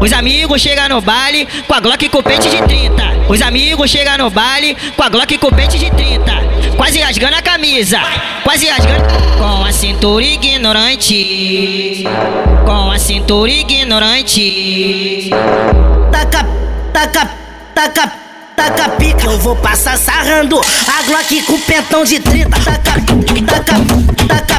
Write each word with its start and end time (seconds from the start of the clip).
Os 0.00 0.12
amigos 0.12 0.62
chegam 0.62 0.88
no 0.88 1.00
baile 1.00 1.48
com 1.66 1.74
a 1.74 1.80
Glock 1.80 2.08
com 2.08 2.22
pente 2.22 2.48
de 2.48 2.62
30. 2.62 3.26
Os 3.28 3.42
amigos 3.42 3.90
chegam 3.90 4.16
no 4.18 4.30
baile 4.30 4.76
com 4.96 5.02
a 5.02 5.08
Glock 5.08 5.36
com 5.38 5.50
pente 5.50 5.76
de 5.76 5.90
30. 5.90 6.32
Quase 6.76 7.00
rasgando 7.00 7.34
a 7.34 7.42
camisa, 7.42 7.98
quase 8.44 8.68
rasgando. 8.68 9.02
Com 9.36 9.64
a 9.64 9.72
cintura 9.72 10.24
ignorante. 10.24 12.04
Com 12.64 12.92
a 12.92 12.98
cintura 12.98 13.50
ignorante. 13.50 15.30
Taca, 16.12 16.46
taca, 16.92 17.30
taca, 17.74 18.12
taca 18.54 18.88
pica. 18.90 19.24
Eu 19.24 19.38
vou 19.40 19.56
passar 19.56 19.98
sarrando 19.98 20.60
a 20.60 21.02
Glock 21.02 21.42
com 21.42 21.58
pentão 21.60 22.04
de 22.04 22.20
30. 22.20 22.50
Taca, 22.50 22.78
taca, 22.78 23.02
taca, 24.28 24.54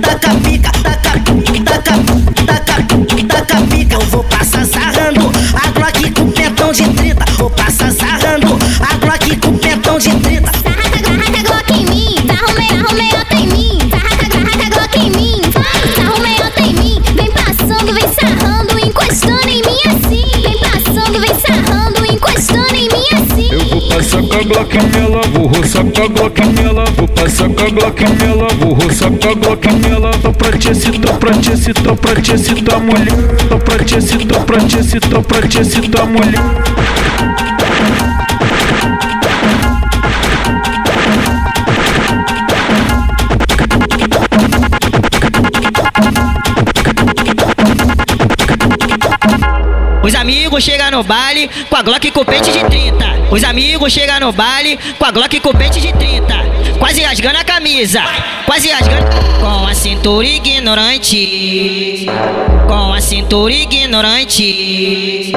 taca 0.00 0.34
pica. 0.34 0.72
Taca, 0.72 0.96
taca, 0.96 1.29
de 6.72 6.88
30. 6.88 7.24
Vou 7.36 7.50
passar 7.50 7.90
sarrando 7.90 8.58
a 8.80 8.94
Glock 8.98 9.36
com 9.38 9.58
pentão 9.58 9.98
de 9.98 10.10
30. 10.20 10.69
Eu 24.12 24.22
vou 24.22 24.28
passar 24.28 24.28
com 24.28 24.34
a 24.34 24.42
Glock 24.42 24.76
nela, 24.76 25.20
vou 25.32 25.46
roçar 25.46 25.84
com 25.84 26.02
a 26.02 26.08
Glock 26.08 26.46
nela, 26.46 26.84
vou 26.96 27.08
passar 27.08 27.48
com 27.48 27.64
a 27.64 27.70
Glock 27.70 28.02
nela, 28.02 28.48
vou 28.58 28.72
roçar 28.72 29.10
com 29.12 29.28
a 29.28 29.34
Glock 29.34 29.72
nela. 29.74 30.10
Tô 30.20 30.32
pra 30.32 30.50
Os 50.02 50.14
amigos 50.14 50.64
chegam 50.64 50.90
no 50.90 51.02
baile 51.02 51.50
com 51.68 51.76
a 51.76 51.82
Glock 51.82 52.10
com 52.10 52.24
pente 52.24 52.50
de 52.50 52.64
30. 52.64 53.04
Os 53.30 53.44
amigos 53.44 53.92
chegam 53.92 54.18
no 54.20 54.32
baile 54.32 54.78
com 54.98 55.04
a 55.04 55.10
Glock 55.10 55.38
com 55.40 55.52
pente 55.52 55.78
de 55.78 55.92
30. 55.92 56.34
Quase 56.78 57.02
rasgando 57.02 57.36
a 57.38 57.44
camisa, 57.44 58.00
quase 58.46 58.70
rasgando. 58.70 59.04
Com 59.38 59.66
a 59.66 59.74
cintura 59.74 60.26
ignorante. 60.26 62.06
Com 62.66 62.94
a 62.94 63.00
cintura 63.02 63.52
ignorante. 63.52 65.32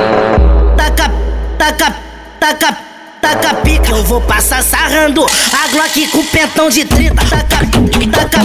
Taca, 0.78 1.12
taca, 1.58 1.98
taca, 2.40 2.78
taca 3.22 3.54
pica. 3.56 3.90
Eu 3.92 4.04
vou 4.06 4.22
passar 4.22 4.64
sarrando 4.64 5.26
a 5.26 5.68
Glock 5.68 6.08
com 6.08 6.24
pentão 6.26 6.70
de 6.70 6.86
30. 6.86 7.16
Taca, 7.16 7.44
taca, 8.12 8.40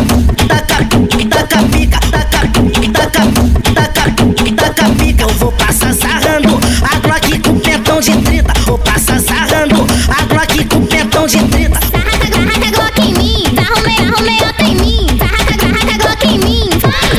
de 11.28 11.44
30. 11.44 11.78
Sarraca, 11.90 12.26
Glock 12.70 13.00
em 13.02 13.12
mim. 13.12 13.44
Arrumei, 13.58 13.98
arrumei, 13.98 14.40
outra 14.46 14.66
em 14.66 14.76
mim. 14.76 15.06
Sarraca, 15.18 15.58
Glock 15.98 16.26
em 16.26 16.38
mim. 16.38 16.70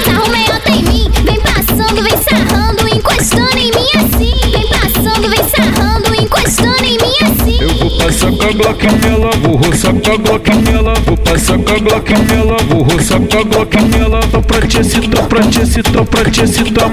Arrumei, 0.09 0.49
outra 0.51 0.71
em 0.71 0.81
mim. 0.83 1.11
Vem 1.23 1.39
passando, 1.41 2.01
vem 2.01 2.17
sarrando, 2.17 2.89
encostando 2.89 3.59
em 3.59 3.71
mim 3.71 3.87
assim. 3.97 4.33
Vem 4.51 4.67
passando, 4.67 5.29
vem 5.29 5.47
sarrando, 5.47 6.15
encostando 6.15 6.83
em 6.83 6.97
mim 6.97 7.13
assim. 7.21 7.61
Eu 7.61 7.69
vou 7.69 7.91
passar 7.99 8.31
com 8.31 8.43
a 8.43 8.51
Glock 8.51 8.87
nela, 8.87 9.29
vou 9.43 9.57
roçar 9.57 9.93
com 9.93 10.11
a 10.11 10.17
Glock 10.17 10.55
nela, 10.55 10.95
vou 11.05 11.17
passar 11.17 11.59
com 11.59 11.71
a 11.71 11.77
Glock 11.77 12.13
nela, 12.13 12.57
vou 12.67 12.81
roçar 12.81 13.19
com 13.19 13.37
a 13.37 13.43
Glock 13.43 13.77
nela. 13.83 14.21
Tô 14.31 14.41
pra 14.41 14.67
te 14.67 14.79
excitar, 14.79 15.27
pra 15.27 15.43
te 15.43 15.61
excitar, 15.61 16.03
pra 16.05 16.31
te 16.31 16.41
excitar. 16.41 16.89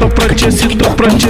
Tô 0.00 0.08
pra 0.08 0.34
te 0.34 0.48
excitar, 0.48 0.96
pra 0.96 1.10
te. 1.10 1.28